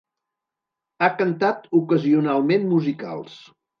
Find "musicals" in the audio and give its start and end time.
2.73-3.37